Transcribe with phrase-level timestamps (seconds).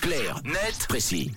[0.00, 1.30] Clair, net, précis.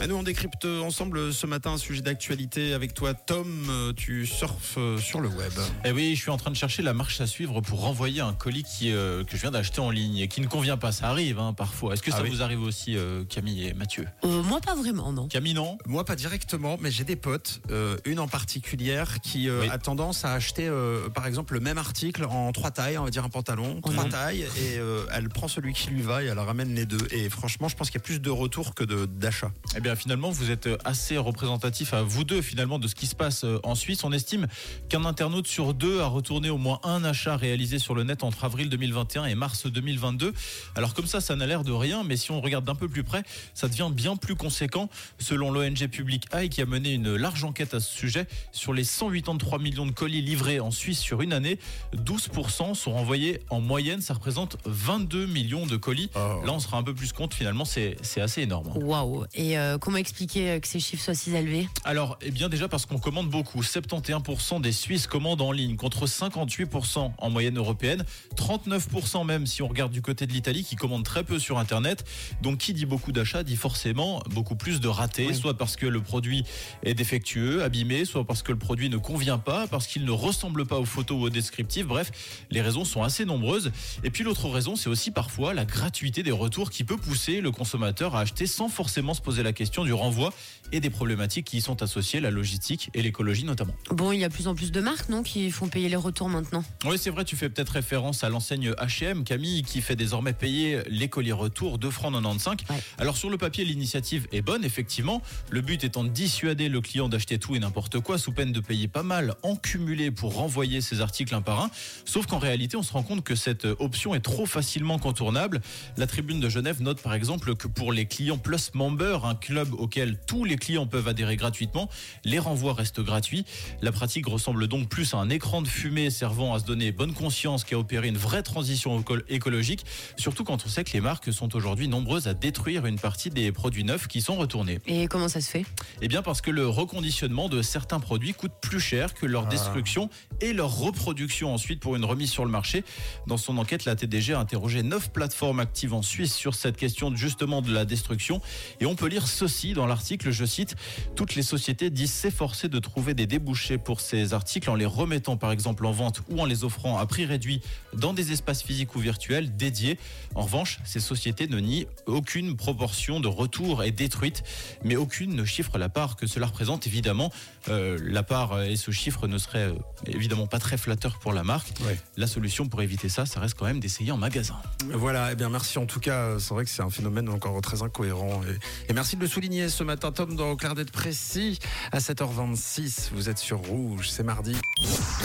[0.00, 3.66] Et nous, on décrypte ensemble ce matin un sujet d'actualité avec toi, Tom.
[3.68, 5.50] Euh, Tu surfes euh, sur le web.
[5.84, 8.32] Eh oui, je suis en train de chercher la marche à suivre pour renvoyer un
[8.32, 10.92] colis qui, euh, que je viens d'acheter en ligne et qui ne convient pas.
[10.92, 11.94] Ça arrive hein, parfois.
[11.94, 12.30] Est-ce que Ah ça oui.
[12.30, 14.06] vous arrive aussi, euh, Camille et Mathieu?
[14.24, 15.26] Euh, moi, pas vraiment, non.
[15.26, 15.78] Camille, non?
[15.86, 19.68] Moi, pas directement, mais j'ai des potes, euh, une en particulière, qui euh, Oui.
[19.68, 23.10] a tendance à acheter, euh, par exemple, le même article en trois tailles, on va
[23.10, 26.38] dire un pantalon, trois tailles, et euh, elle prend celui qui lui va et elle
[26.38, 27.04] ramène les deux.
[27.10, 29.50] Et franchement, je pense qu'il y a plus de retours que de- d'achats.
[29.76, 33.14] Eh bien, finalement, vous êtes assez représentatif à vous deux, finalement, de ce qui se
[33.14, 34.04] passe euh, en Suisse.
[34.04, 34.46] On estime
[34.88, 38.44] qu'un internaute sur deux a retourné au moins un achat réalisé sur le net entre
[38.44, 40.32] avril 2021 et mars 2022.
[40.74, 43.04] Alors, comme ça, ça n'a l'air de rien, mais si on regarde d'un peu plus
[43.04, 43.22] près,
[43.54, 44.88] ça devient bien plus conséquent.
[45.18, 48.84] Selon l'ONG Public Eye, qui a mené une large enquête à ce sujet, sur les
[48.84, 51.58] 183 millions de colis livrés en Suisse sur une année,
[51.96, 54.00] 12% sont renvoyés en moyenne.
[54.00, 56.10] Ça représente 22 millions de colis.
[56.14, 56.42] Oh.
[56.44, 58.68] Là, on sera un peu plus compte, finalement, c'est assez énorme.
[58.76, 59.24] Waouh.
[59.34, 61.68] Et euh, comment expliquer euh, que ces chiffres soient si élevés?
[61.84, 63.62] Alors, eh bien déjà parce qu'on commande beaucoup.
[63.62, 68.04] 71% des Suisses commandent en ligne contre 58% en moyenne européenne.
[68.36, 72.04] 39% même si on regarde du côté de l'Italie qui commande très peu sur Internet.
[72.42, 75.34] Donc qui dit beaucoup d'achats dit forcément beaucoup plus de ratés, Oui.
[75.36, 76.44] soit parce que le produit
[76.82, 80.66] est défectueux, abîmé, soit parce que le produit ne convient pas, parce qu'il ne ressemble
[80.66, 81.86] pas aux photos ou aux descriptifs.
[81.86, 82.10] Bref,
[82.50, 83.70] les raisons sont assez nombreuses.
[84.04, 87.50] Et puis l'autre raison, c'est aussi parfois la gratuité des retours qui peut pousser le
[87.50, 90.32] consommateur à acheter sans forcément se poser la question du renvoi
[90.72, 93.74] et des problématiques qui y sont associées, la logistique et l'écologie notamment.
[93.90, 95.96] Bon, il y a de plus en plus de marques, non, qui font payer les
[95.96, 96.62] retours maintenant.
[96.84, 100.80] Oui, c'est vrai, tu fais peut-être référence à l'enseigne H&M, Camille, qui fait désormais payer
[100.88, 102.56] les colis retour 2 francs 95.
[102.68, 102.76] Ouais.
[102.98, 105.22] Alors sur le papier, l'initiative est bonne, effectivement.
[105.50, 108.60] Le but étant de dissuader le client d'acheter tout et n'importe quoi, sous peine de
[108.60, 111.70] payer pas mal en cumulé pour renvoyer ses articles un par un.
[112.04, 115.60] Sauf qu'en réalité, on se rend compte que cette option est trop facilement contournable.
[115.96, 119.72] La tribune de Genève note par exemple que pour les clients Plus Member, un club
[119.72, 121.88] auquel tous les clients peuvent adhérer gratuitement,
[122.24, 123.46] les renvois restent gratuits.
[123.80, 127.14] La pratique ressemble donc plus à un écran de fumée servant à se donner bonne
[127.14, 129.86] conscience qu'à opérer une vraie transition éco- écologique,
[130.18, 133.50] surtout quand on sait que les marques sont aujourd'hui nombreuses à détruire une partie des
[133.50, 134.80] produits neufs qui sont retournés.
[134.86, 135.64] Et comment ça se fait?
[136.02, 140.10] Eh bien parce que le reconditionnement de certains produits coûte plus cher que leur destruction
[140.42, 142.84] et leur reproduction ensuite pour une remise sur le marché.
[143.26, 147.16] Dans son enquête, la TDG a interrogé 9 plateformes actives en Suisse sur cette question
[147.16, 148.42] justement de la destruction.
[148.80, 150.74] Et on peut lire ceci dans l'article, je cite,
[151.14, 155.36] Toutes les sociétés disent s'efforcer de trouver des débouchés pour ces articles en les remettant
[155.36, 157.60] par exemple en vente ou en les offrant à prix réduit
[157.94, 159.96] dans des espaces physiques ou virtuels dédiés.
[160.34, 164.42] En revanche, ces sociétés ne nient aucune proportion de retour est détruite,
[164.82, 166.88] mais aucune ne chiffre la part que cela représente.
[166.88, 167.30] Évidemment,
[167.68, 169.74] euh, la part euh, et ce chiffre ne serait euh,
[170.06, 171.72] évidemment pas très flatteur pour la marque.
[171.86, 171.96] Ouais.
[172.16, 174.56] La solution pour éviter ça, ça reste quand même d'essayer en magasin.
[174.92, 176.40] Voilà, eh bien merci en tout cas.
[176.40, 178.40] C'est vrai que c'est un phénomène encore très incohérent.
[178.44, 181.58] Et, et merci de le souligner ce matin, Tom, dans Clair d'être précis.
[181.92, 184.56] À 7h26, vous êtes sur Rouge, c'est mardi.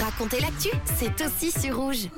[0.04, 0.70] Racontez l'actu,
[1.00, 1.78] c'est aussi sur.
[1.78, 2.10] Rouge.